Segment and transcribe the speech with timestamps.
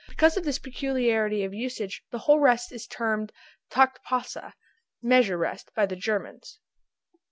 [0.09, 3.31] Because of this peculiarity of usage the whole rest is termed
[3.69, 4.55] Takt pausa
[4.99, 6.57] (measure rest) by the Germans.